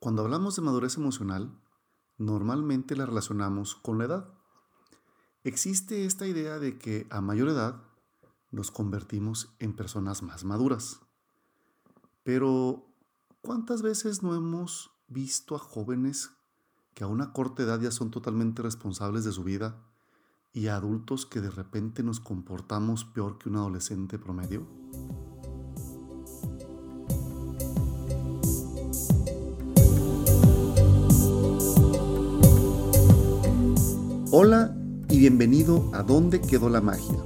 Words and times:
Cuando 0.00 0.22
hablamos 0.22 0.56
de 0.56 0.62
madurez 0.62 0.96
emocional, 0.96 1.60
normalmente 2.16 2.96
la 2.96 3.04
relacionamos 3.04 3.74
con 3.74 3.98
la 3.98 4.06
edad. 4.06 4.28
Existe 5.44 6.06
esta 6.06 6.26
idea 6.26 6.58
de 6.58 6.78
que 6.78 7.06
a 7.10 7.20
mayor 7.20 7.50
edad 7.50 7.82
nos 8.50 8.70
convertimos 8.70 9.54
en 9.58 9.76
personas 9.76 10.22
más 10.22 10.42
maduras. 10.42 11.00
Pero, 12.22 12.86
¿cuántas 13.42 13.82
veces 13.82 14.22
no 14.22 14.34
hemos 14.34 14.90
visto 15.06 15.54
a 15.54 15.58
jóvenes 15.58 16.30
que 16.94 17.04
a 17.04 17.06
una 17.06 17.34
corta 17.34 17.62
edad 17.62 17.78
ya 17.78 17.90
son 17.90 18.10
totalmente 18.10 18.62
responsables 18.62 19.24
de 19.24 19.32
su 19.32 19.44
vida 19.44 19.84
y 20.54 20.68
a 20.68 20.76
adultos 20.76 21.26
que 21.26 21.42
de 21.42 21.50
repente 21.50 22.02
nos 22.02 22.20
comportamos 22.20 23.04
peor 23.04 23.36
que 23.36 23.50
un 23.50 23.56
adolescente 23.56 24.18
promedio? 24.18 24.66
Bienvenido 35.30 35.88
a 35.92 36.02
¿Dónde 36.02 36.40
quedó 36.40 36.68
la 36.68 36.80
magia? 36.80 37.16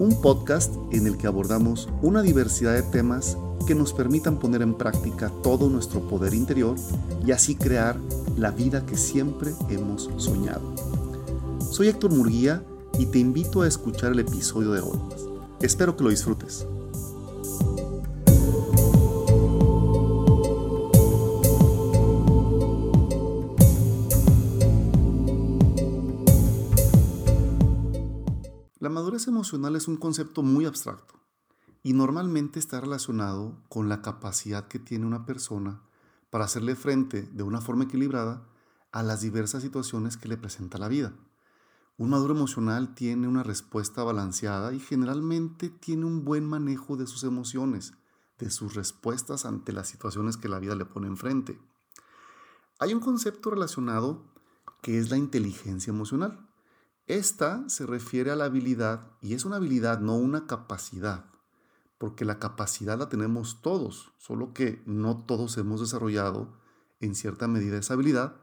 Un 0.00 0.18
podcast 0.20 0.74
en 0.90 1.06
el 1.06 1.16
que 1.16 1.28
abordamos 1.28 1.88
una 2.02 2.22
diversidad 2.22 2.74
de 2.74 2.82
temas 2.82 3.38
que 3.68 3.76
nos 3.76 3.92
permitan 3.92 4.40
poner 4.40 4.62
en 4.62 4.74
práctica 4.74 5.30
todo 5.44 5.70
nuestro 5.70 6.00
poder 6.08 6.34
interior 6.34 6.74
y 7.24 7.30
así 7.30 7.54
crear 7.54 7.96
la 8.36 8.50
vida 8.50 8.84
que 8.84 8.96
siempre 8.96 9.52
hemos 9.70 10.10
soñado. 10.16 10.74
Soy 11.70 11.86
Héctor 11.86 12.12
Murguía 12.12 12.64
y 12.98 13.06
te 13.06 13.20
invito 13.20 13.62
a 13.62 13.68
escuchar 13.68 14.10
el 14.10 14.18
episodio 14.18 14.72
de 14.72 14.80
hoy. 14.80 14.98
Espero 15.60 15.96
que 15.96 16.02
lo 16.02 16.10
disfrutes. 16.10 16.66
La 28.84 28.90
madurez 28.90 29.28
emocional 29.28 29.76
es 29.76 29.88
un 29.88 29.96
concepto 29.96 30.42
muy 30.42 30.66
abstracto 30.66 31.14
y 31.82 31.94
normalmente 31.94 32.58
está 32.58 32.82
relacionado 32.82 33.56
con 33.70 33.88
la 33.88 34.02
capacidad 34.02 34.68
que 34.68 34.78
tiene 34.78 35.06
una 35.06 35.24
persona 35.24 35.80
para 36.28 36.44
hacerle 36.44 36.76
frente 36.76 37.22
de 37.22 37.42
una 37.42 37.62
forma 37.62 37.84
equilibrada 37.84 38.46
a 38.92 39.02
las 39.02 39.22
diversas 39.22 39.62
situaciones 39.62 40.18
que 40.18 40.28
le 40.28 40.36
presenta 40.36 40.76
la 40.76 40.88
vida. 40.88 41.14
Un 41.96 42.10
maduro 42.10 42.34
emocional 42.34 42.94
tiene 42.94 43.26
una 43.26 43.42
respuesta 43.42 44.04
balanceada 44.04 44.74
y 44.74 44.80
generalmente 44.80 45.70
tiene 45.70 46.04
un 46.04 46.22
buen 46.22 46.46
manejo 46.46 46.98
de 46.98 47.06
sus 47.06 47.24
emociones, 47.24 47.94
de 48.38 48.50
sus 48.50 48.74
respuestas 48.74 49.46
ante 49.46 49.72
las 49.72 49.88
situaciones 49.88 50.36
que 50.36 50.50
la 50.50 50.58
vida 50.58 50.74
le 50.74 50.84
pone 50.84 51.06
enfrente. 51.06 51.58
Hay 52.78 52.92
un 52.92 53.00
concepto 53.00 53.48
relacionado 53.48 54.26
que 54.82 54.98
es 54.98 55.08
la 55.08 55.16
inteligencia 55.16 55.90
emocional. 55.90 56.46
Esta 57.06 57.68
se 57.68 57.84
refiere 57.84 58.30
a 58.30 58.36
la 58.36 58.46
habilidad, 58.46 59.12
y 59.20 59.34
es 59.34 59.44
una 59.44 59.56
habilidad, 59.56 60.00
no 60.00 60.16
una 60.16 60.46
capacidad, 60.46 61.26
porque 61.98 62.24
la 62.24 62.38
capacidad 62.38 62.98
la 62.98 63.10
tenemos 63.10 63.60
todos, 63.60 64.12
solo 64.18 64.54
que 64.54 64.82
no 64.86 65.24
todos 65.24 65.58
hemos 65.58 65.80
desarrollado 65.80 66.58
en 67.00 67.14
cierta 67.14 67.46
medida 67.46 67.76
esa 67.76 67.94
habilidad. 67.94 68.40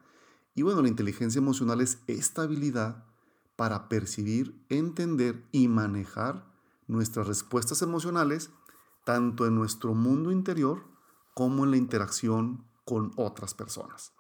Y 0.54 0.62
bueno, 0.62 0.84
la 0.84 0.90
inteligencia 0.90 1.40
emocional 1.40 1.82
es 1.82 2.04
esta 2.06 2.44
habilidad 2.44 3.06
para 3.56 3.90
percibir, 3.90 4.64
entender 4.70 5.48
y 5.52 5.68
manejar 5.68 6.46
nuestras 6.88 7.28
respuestas 7.28 7.82
emocionales, 7.82 8.52
tanto 9.06 9.48
en 9.48 9.56
nuestro 9.56 9.96
mundo 9.96 10.32
interior 10.32 10.86
como 11.34 11.64
en 11.64 11.72
la 11.72 11.78
interacción 11.78 12.68
con 12.86 13.12
otras 13.16 13.56
personas. 13.56 14.14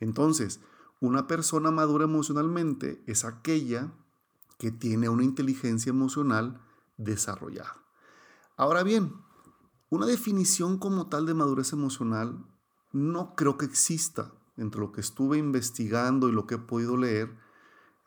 Entonces, 0.00 0.60
una 1.02 1.26
persona 1.26 1.72
madura 1.72 2.04
emocionalmente 2.04 3.02
es 3.08 3.24
aquella 3.24 3.92
que 4.56 4.70
tiene 4.70 5.08
una 5.08 5.24
inteligencia 5.24 5.90
emocional 5.90 6.60
desarrollada. 6.96 7.74
Ahora 8.56 8.84
bien, 8.84 9.12
una 9.90 10.06
definición 10.06 10.78
como 10.78 11.08
tal 11.08 11.26
de 11.26 11.34
madurez 11.34 11.72
emocional 11.72 12.46
no 12.92 13.34
creo 13.34 13.58
que 13.58 13.64
exista. 13.64 14.32
Entre 14.56 14.80
lo 14.80 14.92
que 14.92 15.00
estuve 15.00 15.38
investigando 15.38 16.28
y 16.28 16.32
lo 16.32 16.46
que 16.46 16.54
he 16.54 16.58
podido 16.58 16.96
leer, 16.96 17.36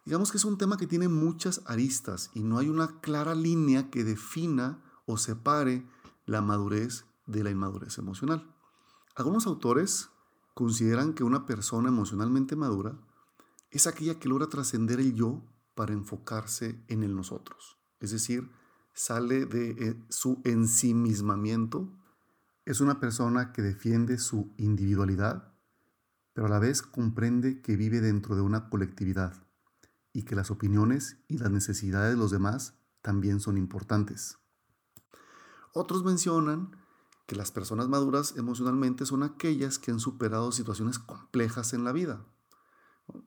digamos 0.06 0.32
que 0.32 0.38
es 0.38 0.46
un 0.46 0.58
tema 0.58 0.78
que 0.78 0.88
tiene 0.88 1.10
muchas 1.10 1.64
aristas 1.66 2.30
y 2.34 2.44
no 2.44 2.60
hay 2.60 2.70
una 2.70 3.02
clara 3.02 3.36
línea 3.36 3.90
que 3.90 4.06
defina 4.06 4.82
o 5.06 5.18
separe 5.18 5.86
la 6.26 6.42
madurez 6.42 7.04
de 7.26 7.44
la 7.44 7.50
inmadurez 7.50 7.98
emocional. 7.98 8.56
Algunos 9.16 9.48
autores 9.48 10.12
consideran 10.56 11.14
que 11.14 11.24
una 11.24 11.46
persona 11.46 11.90
emocionalmente 11.90 12.56
madura 12.56 12.98
es 13.70 13.86
aquella 13.86 14.18
que 14.18 14.30
logra 14.30 14.48
trascender 14.48 15.00
el 15.00 15.14
yo 15.14 15.44
para 15.76 15.94
enfocarse 15.94 16.82
en 16.88 17.04
el 17.04 17.14
nosotros. 17.14 17.78
Es 18.00 18.12
decir, 18.12 18.50
sale 18.94 19.46
de 19.46 19.72
eh, 19.72 20.04
su 20.10 20.42
ensimismamiento. 20.46 21.92
Es 22.64 22.80
una 22.80 23.00
persona 23.02 23.52
que 23.52 23.62
defiende 23.62 24.18
su 24.18 24.54
individualidad, 24.58 25.54
pero 26.34 26.48
a 26.48 26.50
la 26.50 26.60
vez 26.60 26.82
comprende 26.82 27.62
que 27.62 27.76
vive 27.76 28.00
dentro 28.00 28.36
de 28.36 28.42
una 28.42 28.70
colectividad 28.70 29.46
y 30.14 30.24
que 30.24 30.36
las 30.36 30.52
opiniones 30.52 31.18
y 31.28 31.38
las 31.38 31.52
necesidades 31.52 32.14
de 32.14 32.18
los 32.18 32.32
demás 32.32 32.76
también 33.02 33.42
son 33.42 33.58
importantes. 33.58 34.38
Otros 35.74 36.06
mencionan 36.06 36.72
que 37.26 37.36
las 37.36 37.52
personas 37.52 37.88
maduras 37.90 38.36
emocionalmente 38.38 39.06
son 39.06 39.24
aquellas 39.24 39.80
que 39.80 39.92
han 39.92 40.00
superado 40.00 40.52
situaciones 40.52 41.00
complejas 41.00 41.74
en 41.74 41.84
la 41.84 41.92
vida. 41.92 42.26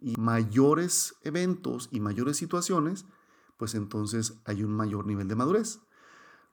Y 0.01 0.17
mayores 0.17 1.17
eventos 1.23 1.89
y 1.91 2.01
mayores 2.01 2.37
situaciones, 2.37 3.07
pues 3.57 3.75
entonces 3.75 4.41
hay 4.45 4.63
un 4.63 4.73
mayor 4.73 5.07
nivel 5.07 5.29
de 5.29 5.37
madurez. 5.37 5.81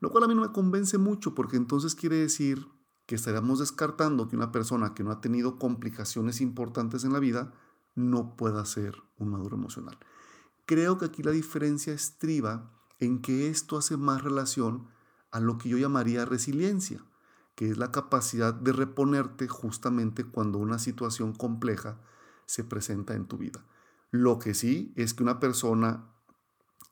Lo 0.00 0.10
cual 0.10 0.24
a 0.24 0.28
mí 0.28 0.34
no 0.34 0.42
me 0.42 0.52
convence 0.52 0.98
mucho 0.98 1.34
porque 1.34 1.56
entonces 1.56 1.94
quiere 1.94 2.16
decir 2.16 2.66
que 3.06 3.14
estaríamos 3.14 3.60
descartando 3.60 4.28
que 4.28 4.36
una 4.36 4.50
persona 4.50 4.94
que 4.94 5.04
no 5.04 5.12
ha 5.12 5.20
tenido 5.20 5.58
complicaciones 5.58 6.40
importantes 6.40 7.04
en 7.04 7.12
la 7.12 7.20
vida 7.20 7.54
no 7.94 8.36
pueda 8.36 8.64
ser 8.64 8.96
un 9.18 9.30
maduro 9.30 9.56
emocional. 9.56 9.98
Creo 10.66 10.98
que 10.98 11.04
aquí 11.04 11.22
la 11.22 11.30
diferencia 11.30 11.92
estriba 11.92 12.72
en 12.98 13.22
que 13.22 13.48
esto 13.48 13.78
hace 13.78 13.96
más 13.96 14.22
relación 14.22 14.88
a 15.30 15.38
lo 15.38 15.58
que 15.58 15.68
yo 15.68 15.78
llamaría 15.78 16.24
resiliencia 16.24 17.04
que 17.56 17.70
es 17.70 17.78
la 17.78 17.90
capacidad 17.90 18.54
de 18.54 18.72
reponerte 18.72 19.48
justamente 19.48 20.24
cuando 20.24 20.58
una 20.58 20.78
situación 20.78 21.32
compleja 21.32 21.98
se 22.44 22.62
presenta 22.62 23.14
en 23.14 23.26
tu 23.26 23.38
vida. 23.38 23.64
Lo 24.12 24.38
que 24.38 24.54
sí 24.54 24.92
es 24.94 25.14
que 25.14 25.22
una 25.22 25.40
persona 25.40 26.12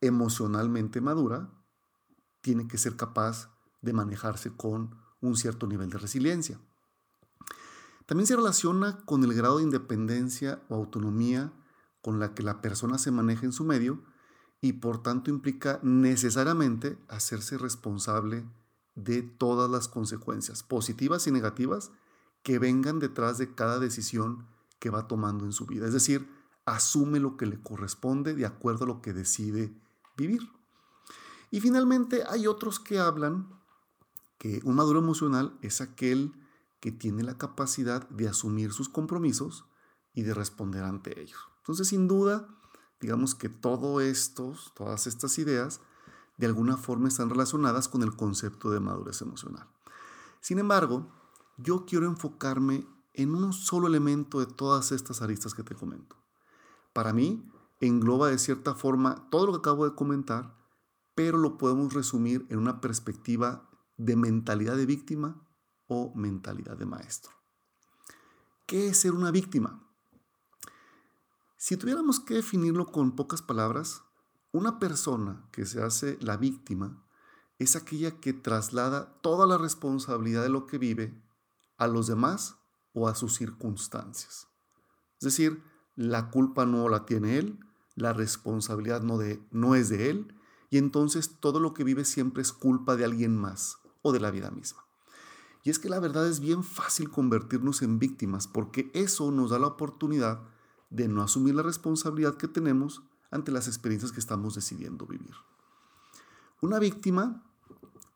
emocionalmente 0.01 1.01
madura 1.01 1.51
tiene 2.41 2.67
que 2.67 2.79
ser 2.79 2.97
capaz 2.97 3.51
de 3.83 3.93
manejarse 3.93 4.51
con 4.57 4.97
un 5.21 5.37
cierto 5.37 5.67
nivel 5.67 5.91
de 5.91 5.99
resiliencia. 5.99 6.59
También 8.07 8.27
se 8.27 8.37
relaciona 8.37 8.99
con 9.05 9.23
el 9.23 9.35
grado 9.35 9.59
de 9.59 9.65
independencia 9.65 10.63
o 10.69 10.75
autonomía 10.75 11.53
con 12.03 12.19
la 12.21 12.35
que 12.35 12.43
la 12.43 12.61
persona 12.61 12.99
se 12.99 13.11
maneja 13.11 13.47
en 13.47 13.53
su 13.53 13.65
medio 13.65 14.03
y 14.61 14.75
por 14.75 15.03
tanto 15.03 15.31
implica 15.31 15.79
necesariamente 15.83 16.99
hacerse 17.09 17.59
responsable 17.59 18.45
de 18.94 19.22
todas 19.22 19.71
las 19.71 19.88
consecuencias, 19.88 20.62
positivas 20.62 21.27
y 21.27 21.31
negativas, 21.31 21.91
que 22.43 22.59
vengan 22.59 22.99
detrás 22.99 23.38
de 23.38 23.55
cada 23.55 23.78
decisión 23.78 24.47
que 24.78 24.91
va 24.91 25.09
tomando 25.09 25.44
en 25.44 25.53
su 25.53 25.66
vida. 25.66 25.87
Es 25.87 25.93
decir, 25.93 26.28
asume 26.66 27.21
lo 27.21 27.37
que 27.37 27.47
le 27.47 27.60
corresponde 27.60 28.34
de 28.34 28.47
acuerdo 28.47 28.84
a 28.84 28.88
lo 28.88 29.03
que 29.03 29.12
decide 29.12 29.75
vivir. 30.16 30.43
Y 31.50 31.60
finalmente 31.60 32.25
hay 32.28 32.47
otros 32.47 32.81
que 32.81 32.99
hablan 32.99 33.49
que 34.38 34.60
un 34.65 34.75
maduro 34.75 34.99
emocional 34.99 35.56
es 35.62 35.81
aquel 35.81 36.33
que 36.81 36.93
tiene 36.93 37.22
la 37.22 37.38
capacidad 37.38 38.09
de 38.10 38.28
asumir 38.28 38.72
sus 38.72 38.88
compromisos 38.88 39.65
y 40.13 40.22
de 40.22 40.34
responder 40.34 40.84
ante 40.84 41.19
ellos. 41.21 41.39
Entonces, 41.59 41.89
sin 41.89 42.09
duda, 42.09 42.47
digamos 43.01 43.34
que 43.34 43.48
todo 43.48 44.01
estos, 44.03 44.72
todas 44.74 45.07
estas 45.07 45.39
ideas 45.39 45.80
de 46.36 46.47
alguna 46.47 46.77
forma 46.77 47.09
están 47.09 47.31
relacionadas 47.31 47.89
con 47.89 48.03
el 48.03 48.16
concepto 48.16 48.71
de 48.71 48.81
madurez 48.81 49.22
emocional. 49.22 49.69
Sin 50.41 50.59
embargo, 50.59 51.09
yo 51.57 51.86
quiero 51.86 52.07
enfocarme 52.07 52.86
en 53.13 53.34
un 53.34 53.53
solo 53.53 53.86
elemento 53.86 54.41
de 54.41 54.47
todas 54.47 54.92
estas 54.92 55.22
aristas 55.22 55.54
que 55.54 55.63
te 55.63 55.75
comento. 55.75 56.16
Para 56.92 57.13
mí, 57.13 57.48
engloba 57.81 58.28
de 58.28 58.39
cierta 58.39 58.75
forma 58.75 59.28
todo 59.31 59.47
lo 59.47 59.53
que 59.53 59.59
acabo 59.59 59.89
de 59.89 59.95
comentar, 59.95 60.57
pero 61.15 61.39
lo 61.39 61.59
podemos 61.59 61.92
resumir 61.95 62.47
en 62.51 62.59
una 62.59 62.81
perspectiva 62.81 63.71
de 63.97 64.16
mentalidad 64.16 64.77
de 64.77 64.86
víctima 64.86 65.47
o 65.86 66.13
mentalidad 66.15 66.77
de 66.77 66.86
maestro. 66.86 67.33
¿Qué 68.66 68.89
es 68.89 68.98
ser 68.98 69.13
una 69.13 69.31
víctima? 69.31 69.81
Si 71.57 71.77
tuviéramos 71.77 72.21
que 72.21 72.34
definirlo 72.34 72.86
con 72.86 73.15
pocas 73.15 73.42
palabras, 73.42 74.03
una 74.54 74.78
persona 74.78 75.45
que 75.51 75.66
se 75.66 75.83
hace 75.83 76.16
la 76.21 76.36
víctima 76.36 77.03
es 77.59 77.74
aquella 77.74 78.21
que 78.21 78.33
traslada 78.33 79.12
toda 79.21 79.48
la 79.48 79.59
responsabilidad 79.59 80.45
de 80.45 80.48
lo 80.48 80.68
que 80.68 80.78
vive 80.78 81.21
a 81.77 81.89
los 81.89 82.06
demás 82.06 82.54
o 82.92 83.09
a 83.09 83.16
sus 83.16 83.34
circunstancias. 83.34 84.47
Es 85.18 85.24
decir, 85.24 85.60
la 85.97 86.30
culpa 86.30 86.66
no 86.66 86.89
la 86.89 87.04
tiene 87.04 87.36
él, 87.36 87.59
la 87.97 88.12
responsabilidad 88.12 89.03
no, 89.03 89.18
de, 89.18 89.45
no 89.51 89.74
es 89.74 89.89
de 89.89 90.09
él, 90.09 90.33
y 90.71 90.78
entonces 90.78 91.41
todo 91.41 91.59
lo 91.59 91.74
que 91.74 91.83
vive 91.83 92.04
siempre 92.04 92.41
es 92.41 92.53
culpa 92.53 92.95
de 92.95 93.04
alguien 93.04 93.36
más 93.36 93.78
o 94.03 94.12
de 94.12 94.21
la 94.21 94.30
vida 94.30 94.53
misma. 94.53 94.84
Y 95.65 95.71
es 95.71 95.80
que 95.80 95.89
la 95.89 95.98
verdad 95.98 96.28
es 96.28 96.39
bien 96.39 96.62
fácil 96.62 97.10
convertirnos 97.10 97.83
en 97.83 97.98
víctimas 97.98 98.47
porque 98.47 98.89
eso 98.95 99.33
nos 99.33 99.50
da 99.50 99.59
la 99.59 99.66
oportunidad 99.66 100.42
de 100.91 101.09
no 101.09 101.22
asumir 101.22 101.57
la 101.57 101.65
responsabilidad 101.65 102.36
que 102.36 102.47
tenemos 102.47 103.03
ante 103.34 103.51
las 103.51 103.66
experiencias 103.66 104.13
que 104.13 104.21
estamos 104.21 104.54
decidiendo 104.54 105.07
vivir. 105.07 105.34
Una 106.60 106.78
víctima 106.78 107.42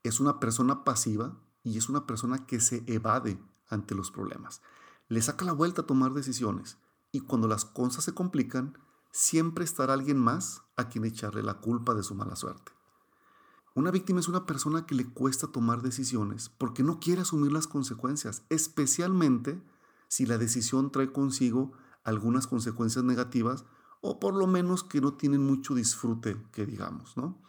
es 0.05 0.21
una 0.21 0.39
persona 0.39 0.85
pasiva 0.85 1.37
y 1.65 1.77
es 1.77 1.89
una 1.89 2.07
persona 2.07 2.47
que 2.47 2.61
se 2.61 2.85
evade 2.87 3.39
ante 3.69 3.97
los 3.97 4.13
problemas. 4.13 4.63
Le 5.09 5.21
saca 5.21 5.45
la 5.45 5.53
vuelta 5.53 5.83
a 5.83 5.87
tomar 5.87 6.15
decisiones 6.15 6.79
y 7.11 7.21
cuando 7.21 7.49
las 7.49 7.65
cosas 7.65 8.05
se 8.05 8.15
complican, 8.15 8.79
siempre 9.11 9.65
estará 9.65 9.95
alguien 9.95 10.19
más 10.19 10.63
a 10.77 10.89
quien 10.89 11.05
echarle 11.05 11.43
la 11.43 11.55
culpa 11.55 11.95
de 11.95 12.05
su 12.05 12.15
mala 12.15 12.37
suerte. 12.37 12.71
Una 13.75 13.91
víctima 13.91 14.21
es 14.21 14.29
una 14.29 14.47
persona 14.47 14.87
que 14.87 14.95
le 14.95 15.09
cuesta 15.09 15.49
tomar 15.49 15.83
decisiones 15.83 16.49
porque 16.49 16.85
no 16.85 17.01
quiere 17.01 17.23
asumir 17.23 17.51
las 17.51 17.67
consecuencias, 17.67 18.45
especialmente 18.51 19.61
si 20.07 20.27
la 20.27 20.39
decisión 20.39 20.93
trae 20.93 21.13
consigo 21.13 21.73
algunas 22.05 22.47
consecuencias 22.47 23.05
negativas 23.05 23.65
o 24.01 24.21
por 24.21 24.35
lo 24.35 24.47
menos 24.47 24.85
que 24.85 25.01
no 25.01 25.15
tienen 25.15 25.45
mucho 25.45 25.75
disfrute, 25.75 26.37
que 26.53 26.67
digamos, 26.67 27.17
¿no? 27.17 27.43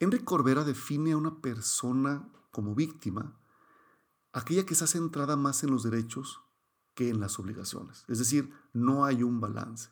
Enrique 0.00 0.24
Corbera 0.24 0.64
define 0.64 1.12
a 1.12 1.16
una 1.16 1.40
persona 1.40 2.28
como 2.50 2.74
víctima 2.74 3.36
aquella 4.32 4.64
que 4.64 4.74
está 4.74 4.86
centrada 4.86 5.36
más 5.36 5.62
en 5.64 5.70
los 5.70 5.82
derechos 5.82 6.40
que 6.94 7.10
en 7.10 7.20
las 7.20 7.38
obligaciones. 7.38 8.04
Es 8.08 8.18
decir, 8.18 8.52
no 8.72 9.04
hay 9.04 9.22
un 9.22 9.40
balance. 9.40 9.90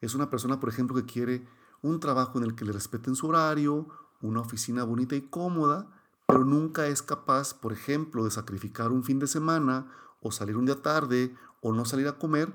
Es 0.00 0.14
una 0.14 0.30
persona, 0.30 0.60
por 0.60 0.68
ejemplo, 0.68 0.96
que 0.96 1.04
quiere 1.04 1.46
un 1.82 2.00
trabajo 2.00 2.38
en 2.38 2.44
el 2.44 2.54
que 2.54 2.64
le 2.64 2.72
respeten 2.72 3.14
su 3.14 3.28
horario, 3.28 3.88
una 4.20 4.40
oficina 4.40 4.84
bonita 4.84 5.16
y 5.16 5.22
cómoda, 5.22 5.90
pero 6.26 6.44
nunca 6.44 6.86
es 6.86 7.02
capaz, 7.02 7.54
por 7.54 7.72
ejemplo, 7.72 8.24
de 8.24 8.30
sacrificar 8.30 8.92
un 8.92 9.04
fin 9.04 9.18
de 9.18 9.26
semana 9.26 9.86
o 10.20 10.30
salir 10.30 10.56
un 10.56 10.66
día 10.66 10.82
tarde 10.82 11.34
o 11.60 11.72
no 11.72 11.84
salir 11.84 12.08
a 12.08 12.18
comer 12.18 12.52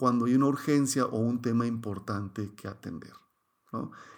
cuando 0.00 0.24
hay 0.24 0.34
una 0.34 0.46
urgencia 0.46 1.04
o 1.04 1.18
un 1.18 1.42
tema 1.42 1.66
importante 1.66 2.54
que 2.54 2.68
atender. 2.68 3.12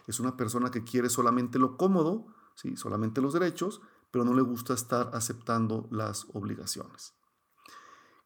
Es 0.07 0.21
una 0.21 0.37
persona 0.37 0.71
que 0.71 0.85
quiere 0.85 1.09
solamente 1.09 1.59
lo 1.59 1.77
cómodo, 1.77 2.29
¿sí? 2.55 2.77
solamente 2.77 3.21
los 3.21 3.33
derechos, 3.33 3.81
pero 4.13 4.25
no 4.25 4.33
le 4.33 4.43
gusta 4.43 4.75
estar 4.75 5.11
aceptando 5.13 5.89
las 5.91 6.27
obligaciones. 6.35 7.15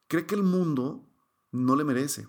Cree 0.07 0.27
que 0.27 0.35
el 0.35 0.43
mundo 0.43 1.09
no 1.51 1.75
le 1.75 1.83
merece, 1.83 2.27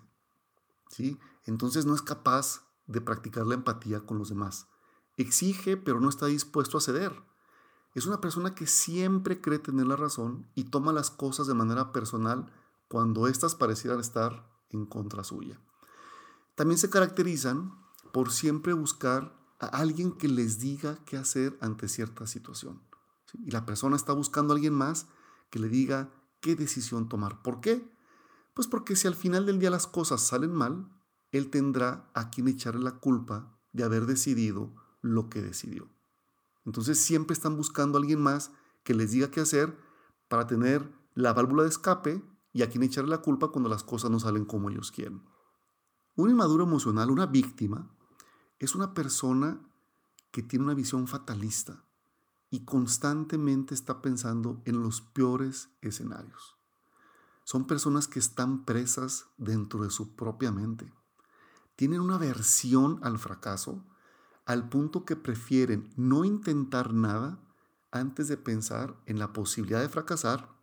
¿sí? 0.88 1.18
entonces 1.44 1.84
no 1.84 1.94
es 1.94 2.00
capaz 2.00 2.66
de 2.86 3.02
practicar 3.02 3.46
la 3.46 3.56
empatía 3.56 4.06
con 4.06 4.16
los 4.16 4.30
demás. 4.30 4.66
Exige, 5.18 5.76
pero 5.76 6.00
no 6.00 6.08
está 6.08 6.24
dispuesto 6.24 6.78
a 6.78 6.80
ceder. 6.80 7.12
Es 7.94 8.06
una 8.06 8.22
persona 8.22 8.54
que 8.54 8.66
siempre 8.66 9.42
cree 9.42 9.58
tener 9.58 9.88
la 9.88 9.96
razón 9.96 10.48
y 10.54 10.70
toma 10.70 10.94
las 10.94 11.10
cosas 11.10 11.46
de 11.46 11.52
manera 11.52 11.92
personal 11.92 12.50
cuando 12.88 13.28
éstas 13.28 13.54
parecieran 13.54 14.00
estar 14.00 14.47
en 14.70 14.86
contra 14.86 15.24
suya. 15.24 15.60
También 16.54 16.78
se 16.78 16.90
caracterizan 16.90 17.72
por 18.12 18.32
siempre 18.32 18.72
buscar 18.72 19.36
a 19.60 19.66
alguien 19.66 20.12
que 20.12 20.28
les 20.28 20.58
diga 20.58 20.98
qué 21.04 21.16
hacer 21.16 21.56
ante 21.60 21.88
cierta 21.88 22.26
situación. 22.26 22.80
Y 23.44 23.50
la 23.50 23.66
persona 23.66 23.96
está 23.96 24.12
buscando 24.12 24.52
a 24.52 24.56
alguien 24.56 24.74
más 24.74 25.06
que 25.50 25.58
le 25.58 25.68
diga 25.68 26.10
qué 26.40 26.56
decisión 26.56 27.08
tomar. 27.08 27.42
¿Por 27.42 27.60
qué? 27.60 27.88
Pues 28.54 28.66
porque 28.66 28.96
si 28.96 29.06
al 29.06 29.14
final 29.14 29.46
del 29.46 29.58
día 29.58 29.70
las 29.70 29.86
cosas 29.86 30.20
salen 30.20 30.52
mal, 30.52 30.90
él 31.30 31.50
tendrá 31.50 32.10
a 32.14 32.30
quien 32.30 32.48
echarle 32.48 32.82
la 32.82 32.98
culpa 32.98 33.56
de 33.72 33.84
haber 33.84 34.06
decidido 34.06 34.74
lo 35.02 35.28
que 35.28 35.42
decidió. 35.42 35.88
Entonces 36.64 36.98
siempre 36.98 37.34
están 37.34 37.56
buscando 37.56 37.98
a 37.98 38.00
alguien 38.00 38.20
más 38.20 38.50
que 38.82 38.94
les 38.94 39.10
diga 39.10 39.30
qué 39.30 39.40
hacer 39.40 39.78
para 40.28 40.46
tener 40.46 40.90
la 41.14 41.32
válvula 41.32 41.62
de 41.62 41.68
escape 41.68 42.22
y 42.52 42.62
a 42.62 42.68
quien 42.68 42.82
echarle 42.82 43.10
la 43.10 43.22
culpa 43.22 43.48
cuando 43.48 43.68
las 43.68 43.84
cosas 43.84 44.10
no 44.10 44.20
salen 44.20 44.44
como 44.44 44.70
ellos 44.70 44.90
quieren. 44.90 45.22
Un 46.16 46.30
inmaduro 46.30 46.64
emocional, 46.64 47.10
una 47.10 47.26
víctima, 47.26 47.90
es 48.58 48.74
una 48.74 48.94
persona 48.94 49.60
que 50.30 50.42
tiene 50.42 50.64
una 50.64 50.74
visión 50.74 51.06
fatalista 51.06 51.84
y 52.50 52.64
constantemente 52.64 53.74
está 53.74 54.02
pensando 54.02 54.62
en 54.64 54.82
los 54.82 55.00
peores 55.00 55.70
escenarios. 55.80 56.56
Son 57.44 57.66
personas 57.66 58.08
que 58.08 58.18
están 58.18 58.64
presas 58.64 59.26
dentro 59.36 59.82
de 59.82 59.90
su 59.90 60.16
propia 60.16 60.50
mente. 60.50 60.92
Tienen 61.76 62.00
una 62.00 62.16
aversión 62.16 62.98
al 63.02 63.18
fracaso 63.18 63.84
al 64.48 64.70
punto 64.70 65.04
que 65.04 65.14
prefieren 65.14 65.90
no 65.96 66.24
intentar 66.24 66.94
nada 66.94 67.38
antes 67.90 68.28
de 68.28 68.38
pensar 68.38 68.96
en 69.04 69.18
la 69.18 69.34
posibilidad 69.34 69.80
de 69.80 69.90
fracasar 69.90 70.57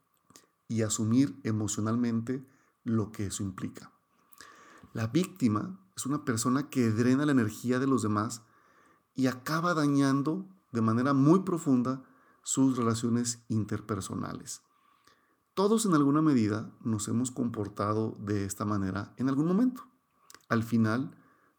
y 0.67 0.81
asumir 0.81 1.39
emocionalmente 1.43 2.45
lo 2.83 3.11
que 3.11 3.27
eso 3.27 3.43
implica. 3.43 3.91
La 4.93 5.07
víctima 5.07 5.79
es 5.95 6.05
una 6.05 6.23
persona 6.25 6.69
que 6.69 6.91
drena 6.91 7.25
la 7.25 7.31
energía 7.31 7.79
de 7.79 7.87
los 7.87 8.01
demás 8.01 8.43
y 9.13 9.27
acaba 9.27 9.73
dañando 9.73 10.45
de 10.71 10.81
manera 10.81 11.13
muy 11.13 11.39
profunda 11.41 12.03
sus 12.43 12.77
relaciones 12.77 13.43
interpersonales. 13.49 14.61
Todos 15.53 15.85
en 15.85 15.93
alguna 15.93 16.21
medida 16.21 16.69
nos 16.83 17.07
hemos 17.07 17.31
comportado 17.31 18.15
de 18.19 18.45
esta 18.45 18.65
manera 18.65 19.13
en 19.17 19.29
algún 19.29 19.47
momento. 19.47 19.83
Al 20.49 20.63
final, 20.63 21.15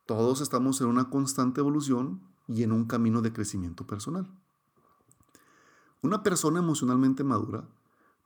todos 0.07 0.41
estamos 0.41 0.81
en 0.81 0.89
una 0.89 1.11
constante 1.11 1.61
evolución 1.61 2.21
y 2.47 2.63
en 2.63 2.73
un 2.73 2.85
camino 2.85 3.23
de 3.23 3.33
crecimiento 3.33 3.87
personal. 3.87 4.31
Una 6.03 6.23
persona 6.23 6.61
emocionalmente 6.61 7.25
madura 7.25 7.67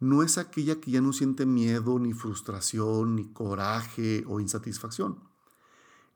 no 0.01 0.23
es 0.23 0.39
aquella 0.39 0.81
que 0.81 0.91
ya 0.91 1.03
no 1.03 1.13
siente 1.13 1.45
miedo, 1.45 1.99
ni 1.99 2.15
frustración, 2.15 3.17
ni 3.17 3.27
coraje 3.27 4.25
o 4.27 4.41
insatisfacción. 4.41 5.21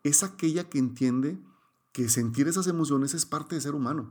Es 0.02 0.22
aquella 0.22 0.70
que 0.70 0.78
entiende 0.78 1.38
que 1.92 2.08
sentir 2.08 2.48
esas 2.48 2.66
emociones 2.66 3.12
es 3.12 3.26
parte 3.26 3.54
de 3.54 3.60
ser 3.60 3.74
humano, 3.74 4.10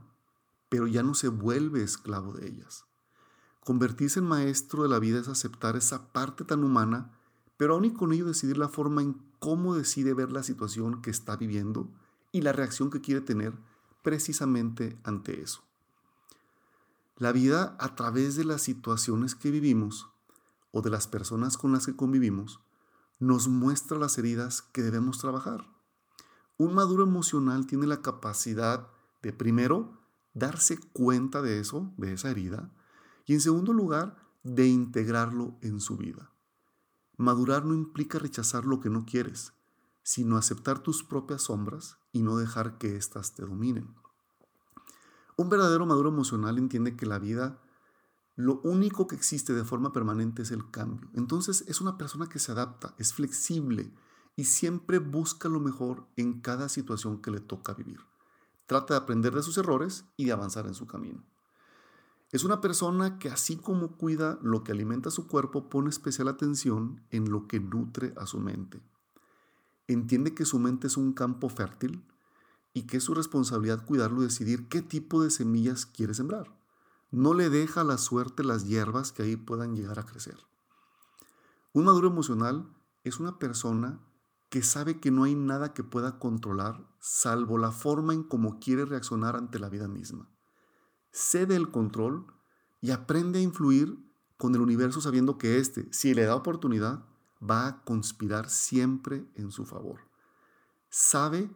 pero 0.68 0.86
ya 0.86 1.02
no 1.02 1.14
se 1.14 1.28
vuelve 1.28 1.82
esclavo 1.82 2.32
de 2.32 2.48
ellas. 2.48 2.84
Convertirse 3.60 4.20
en 4.20 4.26
maestro 4.26 4.84
de 4.84 4.88
la 4.88 5.00
vida 5.00 5.20
es 5.20 5.28
aceptar 5.28 5.76
esa 5.76 6.12
parte 6.12 6.44
tan 6.44 6.62
humana, 6.62 7.10
pero 7.56 7.74
aún 7.74 7.84
y 7.84 7.92
con 7.92 8.12
ello 8.12 8.26
decidir 8.26 8.56
la 8.56 8.68
forma 8.68 9.02
en 9.02 9.20
cómo 9.40 9.74
decide 9.74 10.14
ver 10.14 10.32
la 10.32 10.42
situación 10.42 11.02
que 11.02 11.10
está 11.10 11.36
viviendo 11.36 11.90
y 12.30 12.42
la 12.42 12.52
reacción 12.52 12.90
que 12.90 13.00
quiere 13.00 13.20
tener 13.20 13.54
precisamente 14.02 14.98
ante 15.02 15.42
eso. 15.42 15.62
La 17.16 17.30
vida 17.30 17.76
a 17.78 17.94
través 17.94 18.34
de 18.34 18.44
las 18.44 18.62
situaciones 18.62 19.34
que 19.34 19.52
vivimos 19.52 20.10
o 20.72 20.82
de 20.82 20.90
las 20.90 21.06
personas 21.06 21.56
con 21.56 21.72
las 21.72 21.86
que 21.86 21.94
convivimos 21.94 22.60
nos 23.20 23.46
muestra 23.46 23.98
las 23.98 24.18
heridas 24.18 24.62
que 24.62 24.82
debemos 24.82 25.18
trabajar. 25.18 25.64
Un 26.56 26.74
maduro 26.74 27.04
emocional 27.04 27.66
tiene 27.66 27.86
la 27.86 28.02
capacidad 28.02 28.88
de 29.22 29.32
primero 29.32 30.00
darse 30.34 30.78
cuenta 30.92 31.40
de 31.40 31.60
eso, 31.60 31.92
de 31.96 32.12
esa 32.12 32.30
herida, 32.30 32.72
y 33.26 33.34
en 33.34 33.40
segundo 33.40 33.72
lugar, 33.72 34.16
de 34.42 34.66
integrarlo 34.66 35.56
en 35.62 35.80
su 35.80 35.96
vida. 35.96 36.32
Madurar 37.16 37.64
no 37.64 37.74
implica 37.74 38.18
rechazar 38.18 38.64
lo 38.66 38.80
que 38.80 38.90
no 38.90 39.06
quieres, 39.06 39.52
sino 40.02 40.36
aceptar 40.36 40.80
tus 40.80 41.04
propias 41.04 41.42
sombras 41.42 41.96
y 42.12 42.22
no 42.22 42.36
dejar 42.36 42.76
que 42.76 42.96
éstas 42.96 43.34
te 43.34 43.44
dominen. 43.44 43.94
Un 45.36 45.48
verdadero 45.48 45.84
maduro 45.86 46.10
emocional 46.10 46.58
entiende 46.58 46.96
que 46.96 47.06
la 47.06 47.18
vida, 47.18 47.60
lo 48.36 48.60
único 48.62 49.06
que 49.06 49.16
existe 49.16 49.52
de 49.52 49.64
forma 49.64 49.92
permanente 49.92 50.42
es 50.42 50.52
el 50.52 50.70
cambio. 50.70 51.08
Entonces 51.14 51.64
es 51.66 51.80
una 51.80 51.98
persona 51.98 52.28
que 52.28 52.38
se 52.38 52.52
adapta, 52.52 52.94
es 52.98 53.12
flexible 53.12 53.92
y 54.36 54.44
siempre 54.44 54.98
busca 54.98 55.48
lo 55.48 55.60
mejor 55.60 56.06
en 56.16 56.40
cada 56.40 56.68
situación 56.68 57.20
que 57.20 57.30
le 57.30 57.40
toca 57.40 57.74
vivir. 57.74 58.00
Trata 58.66 58.94
de 58.94 59.00
aprender 59.00 59.34
de 59.34 59.42
sus 59.42 59.58
errores 59.58 60.04
y 60.16 60.24
de 60.26 60.32
avanzar 60.32 60.66
en 60.66 60.74
su 60.74 60.86
camino. 60.86 61.24
Es 62.30 62.44
una 62.44 62.60
persona 62.60 63.18
que 63.18 63.28
así 63.28 63.56
como 63.56 63.96
cuida 63.96 64.38
lo 64.42 64.64
que 64.64 64.72
alimenta 64.72 65.10
su 65.10 65.26
cuerpo, 65.26 65.68
pone 65.68 65.90
especial 65.90 66.28
atención 66.28 67.02
en 67.10 67.30
lo 67.30 67.46
que 67.46 67.60
nutre 67.60 68.12
a 68.16 68.26
su 68.26 68.40
mente. 68.40 68.82
Entiende 69.86 70.34
que 70.34 70.44
su 70.44 70.58
mente 70.58 70.86
es 70.86 70.96
un 70.96 71.12
campo 71.12 71.48
fértil 71.48 72.04
y 72.74 72.82
que 72.82 72.98
es 72.98 73.04
su 73.04 73.14
responsabilidad 73.14 73.86
cuidarlo 73.86 74.20
y 74.20 74.24
decidir 74.26 74.68
qué 74.68 74.82
tipo 74.82 75.22
de 75.22 75.30
semillas 75.30 75.86
quiere 75.86 76.12
sembrar. 76.12 76.54
No 77.10 77.32
le 77.32 77.48
deja 77.48 77.82
a 77.82 77.84
la 77.84 77.96
suerte 77.96 78.42
las 78.42 78.66
hierbas 78.66 79.12
que 79.12 79.22
ahí 79.22 79.36
puedan 79.36 79.76
llegar 79.76 80.00
a 80.00 80.04
crecer. 80.04 80.36
Un 81.72 81.84
maduro 81.84 82.08
emocional 82.08 82.68
es 83.04 83.20
una 83.20 83.38
persona 83.38 84.00
que 84.50 84.62
sabe 84.62 85.00
que 85.00 85.10
no 85.10 85.24
hay 85.24 85.34
nada 85.34 85.72
que 85.72 85.84
pueda 85.84 86.18
controlar 86.18 86.84
salvo 87.00 87.58
la 87.58 87.70
forma 87.70 88.12
en 88.12 88.24
cómo 88.24 88.58
quiere 88.58 88.84
reaccionar 88.84 89.36
ante 89.36 89.58
la 89.58 89.68
vida 89.68 89.88
misma. 89.88 90.28
Cede 91.12 91.54
el 91.54 91.70
control 91.70 92.26
y 92.80 92.90
aprende 92.90 93.38
a 93.38 93.42
influir 93.42 93.98
con 94.36 94.54
el 94.54 94.60
universo 94.60 95.00
sabiendo 95.00 95.38
que 95.38 95.58
éste, 95.58 95.88
si 95.92 96.12
le 96.14 96.24
da 96.24 96.34
oportunidad, 96.34 97.04
va 97.40 97.66
a 97.66 97.84
conspirar 97.84 98.50
siempre 98.50 99.24
en 99.36 99.52
su 99.52 99.64
favor. 99.64 100.00
Sabe 100.88 101.50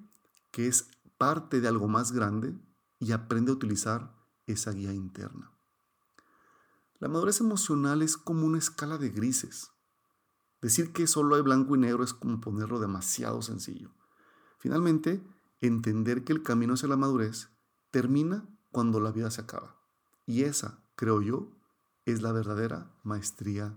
que 0.50 0.68
es 0.68 0.90
parte 1.18 1.60
de 1.60 1.68
algo 1.68 1.88
más 1.88 2.12
grande 2.12 2.54
y 2.98 3.12
aprende 3.12 3.50
a 3.50 3.54
utilizar 3.54 4.14
esa 4.46 4.72
guía 4.72 4.92
interna. 4.92 5.52
La 7.00 7.08
madurez 7.08 7.40
emocional 7.40 8.02
es 8.02 8.16
como 8.16 8.46
una 8.46 8.58
escala 8.58 8.98
de 8.98 9.10
grises. 9.10 9.70
Decir 10.60 10.92
que 10.92 11.06
solo 11.06 11.36
hay 11.36 11.42
blanco 11.42 11.76
y 11.76 11.78
negro 11.78 12.02
es 12.02 12.14
como 12.14 12.40
ponerlo 12.40 12.80
demasiado 12.80 13.42
sencillo. 13.42 13.90
Finalmente, 14.58 15.22
entender 15.60 16.24
que 16.24 16.32
el 16.32 16.42
camino 16.42 16.74
hacia 16.74 16.88
la 16.88 16.96
madurez 16.96 17.50
termina 17.90 18.48
cuando 18.72 19.00
la 19.00 19.12
vida 19.12 19.30
se 19.30 19.40
acaba. 19.40 19.76
Y 20.26 20.42
esa, 20.42 20.82
creo 20.96 21.22
yo, 21.22 21.52
es 22.04 22.22
la 22.22 22.32
verdadera 22.32 22.90
maestría 23.04 23.76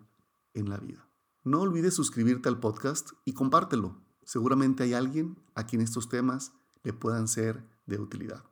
en 0.53 0.69
la 0.69 0.77
vida. 0.77 1.07
No 1.43 1.61
olvides 1.61 1.93
suscribirte 1.93 2.49
al 2.49 2.59
podcast 2.59 3.11
y 3.25 3.33
compártelo. 3.33 4.01
Seguramente 4.23 4.83
hay 4.83 4.93
alguien 4.93 5.37
a 5.55 5.65
quien 5.65 5.81
estos 5.81 6.09
temas 6.09 6.53
le 6.83 6.93
puedan 6.93 7.27
ser 7.27 7.63
de 7.85 7.99
utilidad. 7.99 8.43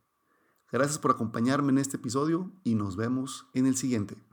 Gracias 0.71 0.99
por 0.99 1.11
acompañarme 1.11 1.71
en 1.71 1.79
este 1.79 1.97
episodio 1.97 2.51
y 2.63 2.75
nos 2.75 2.95
vemos 2.95 3.47
en 3.53 3.65
el 3.65 3.75
siguiente. 3.75 4.28